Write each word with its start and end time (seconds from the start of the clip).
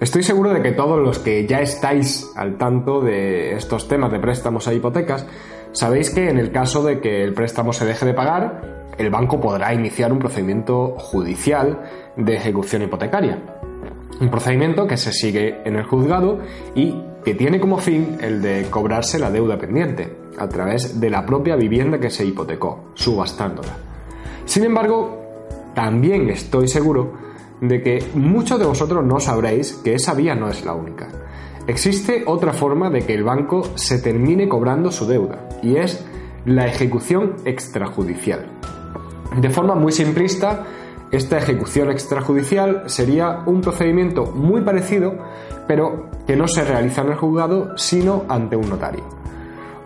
Estoy 0.00 0.22
seguro 0.22 0.54
de 0.54 0.62
que 0.62 0.72
todos 0.72 0.98
los 0.98 1.18
que 1.18 1.46
ya 1.46 1.60
estáis 1.60 2.32
al 2.34 2.56
tanto 2.56 3.02
de 3.02 3.52
estos 3.52 3.86
temas 3.86 4.10
de 4.10 4.18
préstamos 4.18 4.66
a 4.66 4.72
hipotecas, 4.72 5.26
sabéis 5.72 6.08
que 6.08 6.30
en 6.30 6.38
el 6.38 6.50
caso 6.50 6.82
de 6.82 7.00
que 7.00 7.22
el 7.22 7.34
préstamo 7.34 7.74
se 7.74 7.84
deje 7.84 8.06
de 8.06 8.14
pagar, 8.14 8.94
el 8.96 9.10
banco 9.10 9.38
podrá 9.42 9.74
iniciar 9.74 10.10
un 10.10 10.18
procedimiento 10.18 10.94
judicial 10.96 11.82
de 12.16 12.34
ejecución 12.34 12.80
hipotecaria. 12.80 13.42
Un 14.22 14.30
procedimiento 14.30 14.86
que 14.86 14.96
se 14.96 15.12
sigue 15.12 15.60
en 15.66 15.76
el 15.76 15.84
juzgado 15.84 16.38
y 16.74 17.02
que 17.22 17.34
tiene 17.34 17.60
como 17.60 17.76
fin 17.76 18.16
el 18.22 18.40
de 18.40 18.68
cobrarse 18.70 19.18
la 19.18 19.30
deuda 19.30 19.58
pendiente 19.58 20.16
a 20.38 20.48
través 20.48 20.98
de 20.98 21.10
la 21.10 21.26
propia 21.26 21.56
vivienda 21.56 22.00
que 22.00 22.08
se 22.08 22.24
hipotecó, 22.24 22.92
subastándola. 22.94 23.76
Sin 24.46 24.64
embargo, 24.64 25.20
también 25.74 26.30
estoy 26.30 26.68
seguro 26.68 27.29
de 27.60 27.82
que 27.82 28.04
muchos 28.14 28.58
de 28.58 28.66
vosotros 28.66 29.04
no 29.04 29.20
sabréis 29.20 29.74
que 29.84 29.94
esa 29.94 30.14
vía 30.14 30.34
no 30.34 30.48
es 30.48 30.64
la 30.64 30.74
única. 30.74 31.08
Existe 31.66 32.24
otra 32.26 32.52
forma 32.52 32.90
de 32.90 33.02
que 33.02 33.14
el 33.14 33.22
banco 33.22 33.62
se 33.74 33.98
termine 33.98 34.48
cobrando 34.48 34.90
su 34.90 35.06
deuda, 35.06 35.48
y 35.62 35.76
es 35.76 36.04
la 36.44 36.66
ejecución 36.66 37.36
extrajudicial. 37.44 38.46
De 39.36 39.50
forma 39.50 39.74
muy 39.74 39.92
simplista, 39.92 40.64
esta 41.12 41.38
ejecución 41.38 41.90
extrajudicial 41.90 42.84
sería 42.86 43.42
un 43.46 43.60
procedimiento 43.60 44.26
muy 44.26 44.62
parecido, 44.62 45.18
pero 45.66 46.08
que 46.26 46.36
no 46.36 46.48
se 46.48 46.64
realiza 46.64 47.02
en 47.02 47.08
el 47.08 47.16
juzgado, 47.16 47.76
sino 47.76 48.24
ante 48.28 48.56
un 48.56 48.68
notario. 48.68 49.04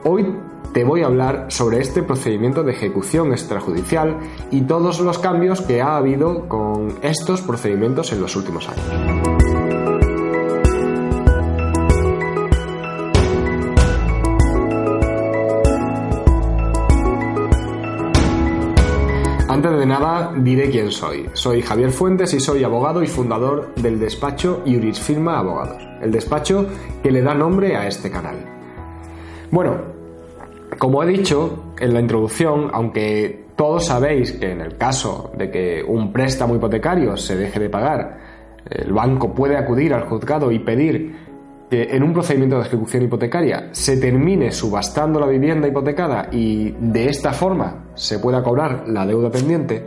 Hoy 0.05 0.35
te 0.75 0.83
voy 0.83 1.03
a 1.03 1.07
hablar 1.07 1.47
sobre 1.51 1.79
este 1.79 2.03
procedimiento 2.03 2.65
de 2.65 2.73
ejecución 2.73 3.33
extrajudicial 3.33 4.19
y 4.51 4.63
todos 4.63 4.99
los 4.99 5.21
cambios 5.21 5.63
que 5.63 5.81
ha 5.81 5.97
habido 5.97 6.49
con 6.49 6.99
estos 7.01 7.43
procedimientos 7.43 8.13
en 8.13 8.21
los 8.21 8.35
últimos 8.35 8.69
años. 8.69 8.85
Antes 19.49 19.79
de 19.79 19.87
nada, 19.87 20.33
diré 20.37 20.71
quién 20.71 20.91
soy. 20.91 21.31
Soy 21.35 21.63
Javier 21.63 21.93
Fuentes 21.93 22.35
y 22.35 22.41
soy 22.41 22.65
abogado 22.65 23.05
y 23.05 23.07
fundador 23.07 23.73
del 23.77 24.01
despacho 24.01 24.63
Iuris 24.67 24.99
Firma 24.99 25.39
Abogados, 25.39 25.87
el 26.03 26.11
despacho 26.11 26.67
que 27.01 27.13
le 27.13 27.23
da 27.23 27.33
nombre 27.33 27.77
a 27.77 27.87
este 27.87 28.11
canal. 28.11 28.45
Bueno, 29.53 29.94
como 30.79 31.03
he 31.03 31.07
dicho 31.07 31.75
en 31.79 31.95
la 31.95 32.01
introducción, 32.01 32.71
aunque 32.73 33.45
todos 33.57 33.87
sabéis 33.87 34.33
que 34.33 34.51
en 34.51 34.61
el 34.61 34.77
caso 34.77 35.31
de 35.37 35.51
que 35.51 35.83
un 35.87 36.13
préstamo 36.13 36.57
hipotecario 36.57 37.17
se 37.17 37.37
deje 37.37 37.61
de 37.61 37.71
pagar, 37.71 38.19
el 38.69 38.93
banco 38.93 39.35
puede 39.35 39.57
acudir 39.57 39.95
al 39.95 40.09
juzgado 40.09 40.51
y 40.51 40.59
pedir 40.59 41.15
que 41.71 41.85
en 41.95 42.03
un 42.03 42.13
procedimiento 42.13 42.57
de 42.57 42.63
ejecución 42.63 43.05
hipotecaria 43.05 43.69
se 43.73 43.97
termine 43.97 44.51
subastando 44.51 45.21
la 45.21 45.27
vivienda 45.27 45.69
hipotecada 45.69 46.29
y 46.31 46.71
de 46.73 47.09
esta 47.09 47.33
forma 47.33 47.87
se 47.95 48.19
pueda 48.19 48.43
cobrar 48.43 48.85
la 48.89 49.07
deuda 49.07 49.31
pendiente, 49.31 49.83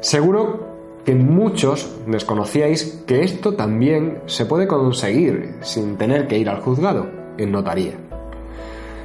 seguro 0.00 0.68
que 1.04 1.14
muchos 1.14 1.96
desconocíais 2.06 3.02
que 3.06 3.22
esto 3.22 3.54
también 3.54 4.18
se 4.26 4.44
puede 4.44 4.66
conseguir 4.66 5.54
sin 5.60 5.96
tener 5.96 6.26
que 6.26 6.38
ir 6.38 6.48
al 6.48 6.60
juzgado, 6.60 7.08
en 7.38 7.52
notaría. 7.52 8.07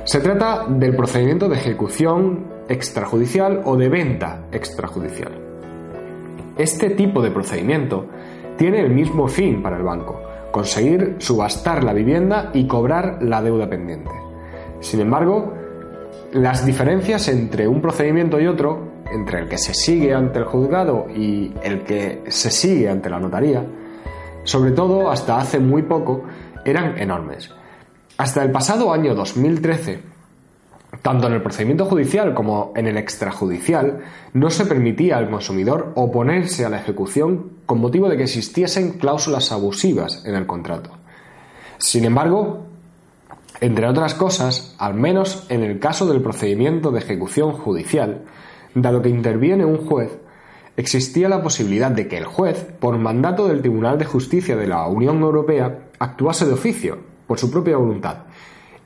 Se 0.06 0.20
trata 0.20 0.66
del 0.68 0.98
procedimiento 0.98 1.48
de 1.48 1.56
ejecución 1.56 2.46
extrajudicial 2.68 3.62
o 3.64 3.78
de 3.78 3.88
venta 3.88 4.48
extrajudicial. 4.52 5.32
Este 6.58 6.90
tipo 6.90 7.22
de 7.22 7.32
procedimiento 7.32 8.08
tiene 8.58 8.82
el 8.82 8.90
mismo 8.90 9.30
fin 9.30 9.64
para 9.64 9.78
el 9.78 9.84
banco, 9.84 10.22
conseguir 10.52 11.16
subastar 11.20 11.86
la 11.86 11.94
vivienda 11.94 12.52
y 12.54 12.68
cobrar 12.68 13.20
la 13.22 13.42
deuda 13.42 13.70
pendiente. 13.70 14.12
Sin 14.82 15.00
embargo, 15.00 15.54
las 16.34 16.66
diferencias 16.66 17.30
entre 17.30 17.66
un 17.70 17.82
procedimiento 17.82 18.42
y 18.42 18.48
otro, 18.48 18.92
entre 19.10 19.40
el 19.40 19.48
que 19.48 19.58
se 19.58 19.74
sigue 19.74 20.14
ante 20.14 20.40
el 20.40 20.46
juzgado 20.46 21.08
y 21.16 21.54
el 21.64 21.84
que 21.84 22.24
se 22.28 22.52
sigue 22.52 22.90
ante 22.90 23.10
la 23.10 23.22
notaría, 23.22 23.66
sobre 24.44 24.72
todo 24.72 25.10
hasta 25.10 25.38
hace 25.38 25.60
muy 25.60 25.84
poco, 25.84 26.26
eran 26.66 26.98
enormes. 26.98 27.50
Hasta 28.18 28.44
el 28.44 28.52
pasado 28.52 28.94
año 28.94 29.16
2013, 29.16 30.00
tanto 31.02 31.26
en 31.26 31.34
el 31.34 31.42
procedimiento 31.42 31.86
judicial 31.86 32.36
como 32.36 32.72
en 32.76 32.86
el 32.86 32.98
extrajudicial, 32.98 34.04
no 34.34 34.52
se 34.52 34.68
permitía 34.68 35.18
al 35.18 35.32
consumidor 35.32 35.94
oponerse 35.96 36.64
a 36.64 36.70
la 36.70 36.78
ejecución 36.78 37.54
con 37.66 37.82
motivo 37.82 38.10
de 38.10 38.18
que 38.18 38.24
existiesen 38.24 39.00
cláusulas 39.00 39.52
abusivas 39.52 40.24
en 40.26 40.36
el 40.36 40.46
contrato. 40.46 40.92
Sin 41.80 42.06
embargo, 42.06 42.68
entre 43.62 43.88
otras 43.88 44.14
cosas, 44.14 44.76
al 44.78 44.94
menos 44.94 45.48
en 45.50 45.64
el 45.64 45.80
caso 45.80 46.06
del 46.06 46.22
procedimiento 46.22 46.92
de 46.92 47.00
ejecución 47.00 47.54
judicial, 47.54 48.26
dado 48.76 49.02
que 49.02 49.10
interviene 49.10 49.66
un 49.66 49.88
juez, 49.88 50.20
existía 50.78 51.30
la 51.30 51.42
posibilidad 51.42 51.90
de 51.90 52.08
que 52.08 52.18
el 52.18 52.26
juez, 52.26 52.64
por 52.80 52.96
mandato 53.00 53.48
del 53.48 53.62
Tribunal 53.62 53.98
de 53.98 54.06
Justicia 54.06 54.56
de 54.56 54.68
la 54.68 54.86
Unión 54.86 55.20
Europea, 55.22 55.88
actuase 55.98 56.46
de 56.46 56.54
oficio 56.54 57.13
por 57.34 57.40
su 57.40 57.50
propia 57.50 57.78
voluntad 57.78 58.18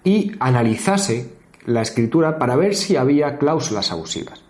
y 0.05 0.31
analizase 0.39 1.33
la 1.65 1.81
escritura 1.81 2.39
para 2.39 2.55
ver 2.55 2.75
si 2.75 2.95
había 2.95 3.37
cláusulas 3.37 3.91
abusivas. 3.91 4.41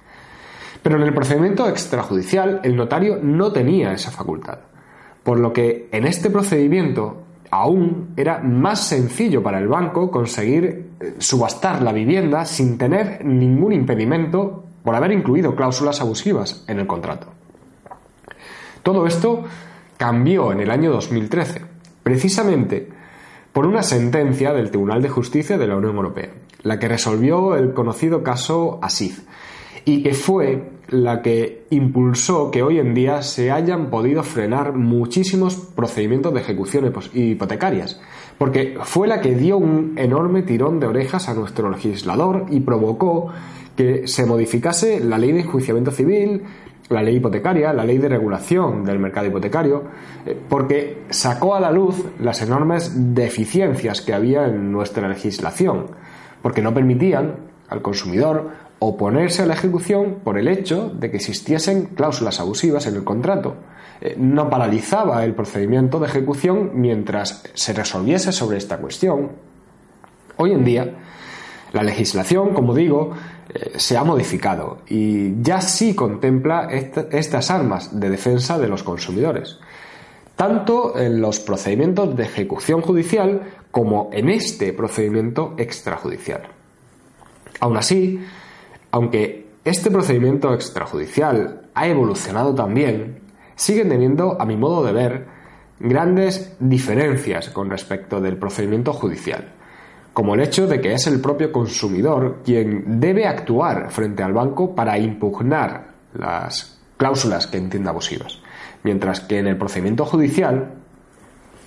Pero 0.83 0.97
en 0.97 1.01
el 1.01 1.15
procedimiento 1.15 1.67
extrajudicial 1.67 2.61
el 2.63 2.75
notario 2.75 3.17
no 3.19 3.51
tenía 3.51 3.93
esa 3.93 4.11
facultad, 4.11 4.59
por 5.23 5.39
lo 5.39 5.51
que 5.51 5.89
en 5.91 6.05
este 6.05 6.29
procedimiento 6.29 7.23
aún 7.49 8.13
era 8.17 8.37
más 8.37 8.81
sencillo 8.81 9.41
para 9.41 9.57
el 9.57 9.67
banco 9.67 10.11
conseguir 10.11 10.91
eh, 10.99 11.15
subastar 11.17 11.81
la 11.81 11.91
vivienda 11.91 12.45
sin 12.45 12.77
tener 12.77 13.25
ningún 13.25 13.73
impedimento 13.73 14.63
por 14.83 14.93
haber 14.93 15.11
incluido 15.11 15.55
cláusulas 15.55 16.01
abusivas 16.01 16.63
en 16.67 16.77
el 16.77 16.85
contrato. 16.85 17.29
Todo 18.83 19.07
esto 19.07 19.43
cambió 19.97 20.51
en 20.51 20.59
el 20.59 20.69
año 20.69 20.91
2013, 20.91 21.61
precisamente 22.03 22.96
por 23.57 23.65
una 23.65 23.81
sentencia 23.81 24.53
del 24.53 24.69
Tribunal 24.69 25.01
de 25.01 25.09
Justicia 25.09 25.57
de 25.57 25.65
la 25.65 25.77
Unión 25.77 25.95
Europea, 25.95 26.29
la 26.61 26.77
que 26.77 26.87
resolvió 26.87 27.55
el 27.55 27.73
conocido 27.73 28.21
caso 28.21 28.77
Asif 28.83 29.23
y 29.83 30.03
que 30.03 30.13
fue 30.13 30.73
la 30.89 31.23
que 31.23 31.65
impulsó 31.71 32.51
que 32.51 32.61
hoy 32.61 32.77
en 32.77 32.93
día 32.93 33.23
se 33.23 33.49
hayan 33.49 33.89
podido 33.89 34.21
frenar 34.21 34.73
muchísimos 34.73 35.55
procedimientos 35.55 36.35
de 36.35 36.41
ejecución 36.41 36.93
hipotecarias, 37.15 37.99
porque 38.37 38.77
fue 38.83 39.07
la 39.07 39.21
que 39.21 39.33
dio 39.33 39.57
un 39.57 39.95
enorme 39.97 40.43
tirón 40.43 40.79
de 40.79 40.85
orejas 40.85 41.27
a 41.27 41.33
nuestro 41.33 41.71
legislador 41.71 42.45
y 42.51 42.59
provocó 42.59 43.29
que 43.75 44.07
se 44.07 44.27
modificase 44.27 44.99
la 44.99 45.17
ley 45.17 45.31
de 45.31 45.39
enjuiciamiento 45.39 45.89
civil, 45.89 46.43
la 46.89 47.01
ley 47.01 47.17
hipotecaria, 47.17 47.73
la 47.73 47.83
ley 47.83 47.97
de 47.97 48.09
regulación 48.09 48.85
del 48.85 48.99
mercado 48.99 49.27
hipotecario, 49.27 49.83
eh, 50.25 50.39
porque 50.47 51.03
sacó 51.09 51.55
a 51.55 51.59
la 51.59 51.71
luz 51.71 52.03
las 52.19 52.41
enormes 52.41 52.91
deficiencias 53.13 54.01
que 54.01 54.13
había 54.13 54.45
en 54.45 54.71
nuestra 54.71 55.07
legislación, 55.07 55.87
porque 56.41 56.61
no 56.61 56.73
permitían 56.73 57.35
al 57.69 57.81
consumidor 57.81 58.49
oponerse 58.79 59.43
a 59.43 59.45
la 59.45 59.55
ejecución 59.55 60.19
por 60.23 60.37
el 60.37 60.47
hecho 60.47 60.89
de 60.89 61.09
que 61.09 61.17
existiesen 61.17 61.87
cláusulas 61.87 62.39
abusivas 62.39 62.87
en 62.87 62.95
el 62.95 63.03
contrato. 63.03 63.55
Eh, 63.99 64.15
no 64.17 64.49
paralizaba 64.49 65.23
el 65.25 65.33
procedimiento 65.33 65.99
de 65.99 66.07
ejecución 66.07 66.71
mientras 66.75 67.43
se 67.53 67.73
resolviese 67.73 68.31
sobre 68.31 68.57
esta 68.57 68.77
cuestión. 68.77 69.31
Hoy 70.37 70.51
en 70.51 70.63
día, 70.63 70.93
la 71.73 71.83
legislación, 71.83 72.53
como 72.53 72.75
digo, 72.75 73.13
se 73.75 73.97
ha 73.97 74.03
modificado 74.03 74.79
y 74.87 75.41
ya 75.41 75.61
sí 75.61 75.95
contempla 75.95 76.67
estas 76.69 77.51
armas 77.51 77.99
de 77.99 78.09
defensa 78.09 78.57
de 78.57 78.67
los 78.67 78.83
consumidores, 78.83 79.57
tanto 80.35 80.97
en 80.97 81.21
los 81.21 81.39
procedimientos 81.39 82.15
de 82.15 82.23
ejecución 82.23 82.81
judicial 82.81 83.41
como 83.71 84.09
en 84.13 84.29
este 84.29 84.73
procedimiento 84.73 85.55
extrajudicial. 85.57 86.41
Aún 87.59 87.77
así, 87.77 88.19
aunque 88.91 89.47
este 89.65 89.91
procedimiento 89.91 90.53
extrajudicial 90.53 91.69
ha 91.73 91.87
evolucionado 91.87 92.53
también, 92.53 93.19
siguen 93.55 93.89
teniendo, 93.89 94.39
a 94.39 94.45
mi 94.45 94.57
modo 94.57 94.83
de 94.85 94.93
ver, 94.93 95.25
grandes 95.79 96.55
diferencias 96.59 97.49
con 97.49 97.69
respecto 97.69 98.19
del 98.19 98.37
procedimiento 98.37 98.93
judicial 98.93 99.53
como 100.17 100.33
el 100.33 100.41
hecho 100.41 100.65
de 100.65 100.81
que 100.81 100.93
es 100.93 101.05
el 101.05 101.21
propio 101.21 101.51
consumidor 101.51 102.37
quien 102.43 102.99
debe 102.99 103.27
actuar 103.27 103.91
frente 103.91 104.23
al 104.23 104.33
banco 104.33 104.73
para 104.73 104.97
impugnar 104.97 105.91
las 106.15 106.79
cláusulas 106.97 107.45
que 107.45 107.59
entienda 107.59 107.91
abusivas, 107.91 108.39
mientras 108.81 109.19
que 109.19 109.37
en 109.37 109.45
el 109.45 109.59
procedimiento 109.59 110.05
judicial 110.05 110.73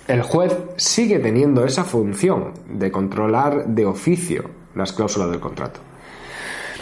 el 0.05 0.21
juez 0.21 0.53
sigue 0.75 1.19
teniendo 1.19 1.63
esa 1.63 1.85
función 1.85 2.51
de 2.67 2.91
controlar 2.91 3.67
de 3.67 3.85
oficio 3.85 4.49
las 4.75 4.91
cláusulas 4.91 5.31
del 5.31 5.39
contrato. 5.39 5.79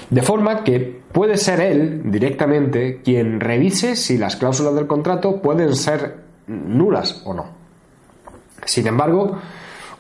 De 0.10 0.24
forma 0.24 0.64
que 0.64 1.04
puede 1.12 1.38
ser 1.38 1.62
él 1.62 2.02
directamente 2.06 3.00
quien 3.04 3.40
revise 3.40 3.96
si 3.96 4.18
las 4.18 4.38
cláusulas 4.38 4.74
del 4.74 4.88
contrato 4.88 5.40
pueden 5.40 5.76
ser 5.76 6.16
nulas 6.48 7.22
o 7.26 7.36
no. 7.36 7.46
Sin 8.66 8.88
embargo, 8.88 9.38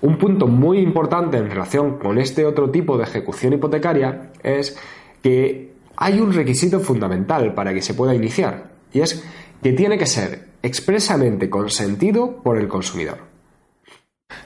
un 0.01 0.17
punto 0.17 0.47
muy 0.47 0.79
importante 0.79 1.37
en 1.37 1.49
relación 1.49 1.97
con 1.97 2.17
este 2.17 2.45
otro 2.45 2.69
tipo 2.69 2.97
de 2.97 3.03
ejecución 3.03 3.53
hipotecaria 3.53 4.31
es 4.43 4.77
que 5.21 5.73
hay 5.97 6.19
un 6.19 6.33
requisito 6.33 6.79
fundamental 6.79 7.53
para 7.53 7.73
que 7.73 7.81
se 7.81 7.93
pueda 7.93 8.15
iniciar, 8.15 8.71
y 8.93 9.01
es 9.01 9.23
que 9.61 9.73
tiene 9.73 9.97
que 9.97 10.05
ser 10.05 10.47
expresamente 10.63 11.49
consentido 11.49 12.37
por 12.37 12.57
el 12.57 12.67
consumidor. 12.67 13.17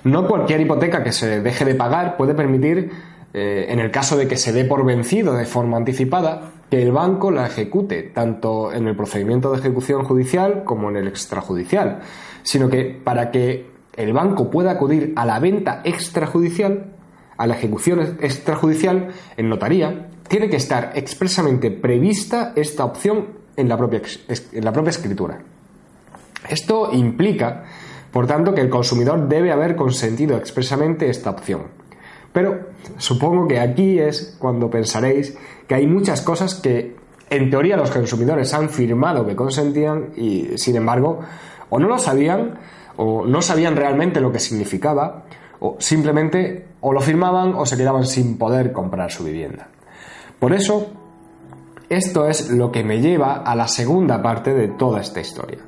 No 0.04 0.28
cualquier 0.28 0.62
hipoteca 0.62 1.04
que 1.04 1.12
se 1.12 1.42
deje 1.42 1.66
de 1.66 1.76
pagar 1.76 2.18
puede 2.18 2.34
permitir, 2.34 2.92
eh, 3.34 3.68
en 3.70 3.80
el 3.80 3.92
caso 3.92 4.18
de 4.18 4.28
que 4.28 4.38
se 4.38 4.52
dé 4.52 4.66
por 4.66 4.86
vencido 4.86 5.34
de 5.34 5.46
forma 5.46 5.78
anticipada, 5.78 6.52
que 6.70 6.82
el 6.82 6.92
banco 6.92 7.30
la 7.30 7.46
ejecute, 7.46 8.02
tanto 8.02 8.74
en 8.74 8.88
el 8.88 8.96
procedimiento 8.96 9.52
de 9.52 9.60
ejecución 9.60 10.04
judicial 10.04 10.64
como 10.64 10.90
en 10.90 10.98
el 10.98 11.08
extrajudicial, 11.08 12.00
sino 12.42 12.70
que 12.70 13.00
para 13.04 13.30
que 13.30 13.73
el 13.96 14.14
banco 14.14 14.50
pueda 14.50 14.72
acudir 14.72 15.14
a 15.16 15.26
la 15.26 15.40
venta 15.40 15.82
extrajudicial, 15.84 16.94
a 17.38 17.48
la 17.48 17.56
ejecución 17.56 18.18
extrajudicial 18.22 19.10
en 19.38 19.50
notaría, 19.50 20.10
tiene 20.28 20.50
que 20.50 20.58
estar 20.58 20.92
expresamente 20.96 21.72
prevista 21.72 22.54
esta 22.56 22.86
opción 22.86 23.28
en 23.56 23.70
la 23.70 23.78
propia, 23.78 24.02
en 24.28 24.66
la 24.66 24.72
propia 24.72 24.90
escritura. 24.90 25.40
Esto 26.50 26.90
implica, 26.92 27.64
por 28.12 28.28
tanto, 28.28 28.54
que 28.54 28.62
el 28.62 28.70
consumidor 28.70 29.28
debe 29.28 29.52
haber 29.52 29.76
consentido 29.76 30.38
expresamente 30.38 31.10
esta 31.10 31.30
opción. 31.30 31.84
Pero 32.34 32.70
supongo 32.98 33.48
que 33.48 33.60
aquí 33.60 34.00
es 34.00 34.36
cuando 34.40 34.70
pensaréis 34.70 35.38
que 35.68 35.76
hay 35.76 35.88
muchas 35.88 36.22
cosas 36.22 36.56
que 36.56 36.96
en 37.30 37.50
teoría 37.50 37.78
los 37.78 37.92
consumidores 37.92 38.54
han 38.54 38.70
firmado 38.70 39.26
que 39.26 39.36
consentían 39.36 40.10
y 40.16 40.58
sin 40.58 40.76
embargo 40.76 41.20
o 41.70 41.80
no 41.80 41.88
lo 41.88 41.98
sabían 41.98 42.60
o 42.98 43.26
no 43.26 43.42
sabían 43.42 43.76
realmente 43.76 44.22
lo 44.22 44.32
que 44.32 44.40
significaba 44.40 45.24
o 45.60 45.78
simplemente 45.80 46.68
o 46.82 46.92
lo 46.94 47.02
firmaban 47.02 47.54
o 47.56 47.66
se 47.66 47.78
quedaban 47.78 48.06
sin 48.06 48.38
poder 48.38 48.72
comprar 48.72 49.12
su 49.12 49.24
vivienda. 49.24 49.68
Por 50.40 50.54
eso, 50.54 50.88
esto 51.90 52.28
es 52.28 52.50
lo 52.50 52.72
que 52.72 52.84
me 52.84 53.00
lleva 53.02 53.36
a 53.36 53.56
la 53.56 53.68
segunda 53.68 54.22
parte 54.22 54.54
de 54.54 54.68
toda 54.70 55.02
esta 55.02 55.22
historia 55.22 55.60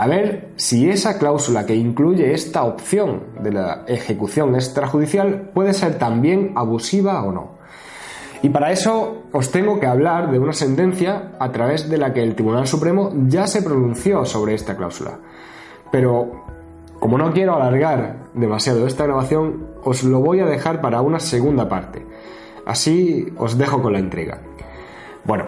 a 0.00 0.06
ver 0.06 0.48
si 0.56 0.88
esa 0.88 1.18
cláusula 1.18 1.66
que 1.66 1.74
incluye 1.74 2.32
esta 2.32 2.64
opción 2.64 3.24
de 3.42 3.52
la 3.52 3.84
ejecución 3.86 4.54
extrajudicial 4.54 5.50
puede 5.52 5.74
ser 5.74 5.98
también 5.98 6.54
abusiva 6.56 7.22
o 7.22 7.30
no. 7.30 7.58
Y 8.40 8.48
para 8.48 8.72
eso 8.72 9.24
os 9.30 9.50
tengo 9.50 9.78
que 9.78 9.86
hablar 9.86 10.30
de 10.30 10.38
una 10.38 10.54
sentencia 10.54 11.32
a 11.38 11.52
través 11.52 11.90
de 11.90 11.98
la 11.98 12.14
que 12.14 12.22
el 12.22 12.34
Tribunal 12.34 12.66
Supremo 12.66 13.12
ya 13.26 13.46
se 13.46 13.60
pronunció 13.60 14.24
sobre 14.24 14.54
esta 14.54 14.74
cláusula. 14.74 15.18
Pero 15.92 16.46
como 17.00 17.18
no 17.18 17.32
quiero 17.32 17.56
alargar 17.56 18.28
demasiado 18.34 18.86
esta 18.86 19.04
grabación, 19.04 19.66
os 19.82 20.04
lo 20.04 20.20
voy 20.20 20.40
a 20.40 20.46
dejar 20.46 20.80
para 20.80 21.00
una 21.00 21.18
segunda 21.18 21.68
parte. 21.68 22.06
Así 22.66 23.26
os 23.36 23.58
dejo 23.58 23.82
con 23.82 23.94
la 23.94 23.98
intriga. 23.98 24.42
Bueno, 25.24 25.46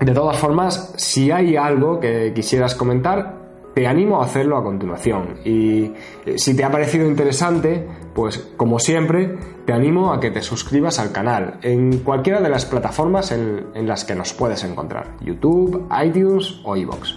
de 0.00 0.12
todas 0.12 0.36
formas, 0.38 0.94
si 0.96 1.30
hay 1.30 1.56
algo 1.56 2.00
que 2.00 2.32
quisieras 2.34 2.74
comentar, 2.74 3.36
te 3.76 3.86
animo 3.86 4.22
a 4.22 4.24
hacerlo 4.24 4.56
a 4.56 4.64
continuación. 4.64 5.40
Y 5.44 5.92
eh, 6.24 6.38
si 6.38 6.56
te 6.56 6.64
ha 6.64 6.70
parecido 6.70 7.06
interesante, 7.06 7.86
pues 8.14 8.38
como 8.56 8.78
siempre, 8.78 9.36
te 9.66 9.74
animo 9.74 10.14
a 10.14 10.20
que 10.20 10.30
te 10.30 10.40
suscribas 10.40 10.98
al 10.98 11.12
canal 11.12 11.58
en 11.60 11.98
cualquiera 11.98 12.40
de 12.40 12.48
las 12.48 12.64
plataformas 12.64 13.32
en, 13.32 13.86
las 13.86 14.06
que 14.06 14.14
nos 14.14 14.32
puedes 14.32 14.64
encontrar, 14.64 15.16
YouTube, 15.20 15.86
iTunes 16.02 16.58
o 16.64 16.74
iVoox. 16.74 17.12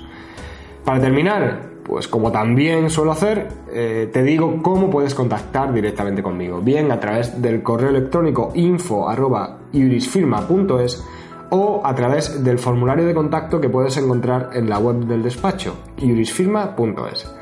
Para 0.83 0.99
terminar, 0.99 1.68
pues 1.89 2.07
como 2.07 2.31
también 2.31 2.89
suelo 2.91 3.11
hacer, 3.11 3.47
eh, 3.73 4.07
te 4.13 4.21
digo 4.21 4.61
cómo 4.61 4.91
puedes 4.91 5.15
contactar 5.15 5.73
directamente 5.73 6.21
conmigo, 6.21 6.61
bien 6.61 6.91
a 6.91 6.99
través 6.99 7.41
del 7.41 7.63
correo 7.63 7.89
electrónico 7.89 8.51
info.iurisfirma.es 8.53 11.03
o 11.49 11.81
a 11.83 11.95
través 11.95 12.43
del 12.43 12.59
formulario 12.59 13.07
de 13.07 13.15
contacto 13.15 13.59
que 13.59 13.69
puedes 13.69 13.97
encontrar 13.97 14.51
en 14.53 14.69
la 14.69 14.77
web 14.77 14.97
del 14.97 15.23
despacho, 15.23 15.77
iurisfirma.es. 15.97 17.33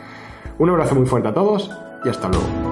Un 0.59 0.69
abrazo 0.69 0.95
muy 0.95 1.05
fuerte 1.05 1.27
a 1.27 1.33
todos 1.33 1.69
y 2.05 2.09
hasta 2.09 2.29
luego. 2.29 2.66